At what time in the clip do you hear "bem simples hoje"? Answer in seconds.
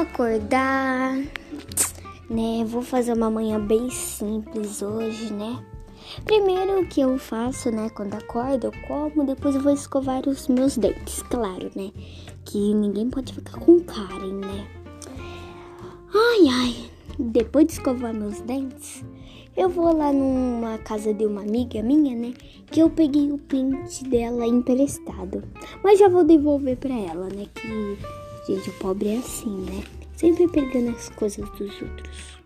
3.60-5.32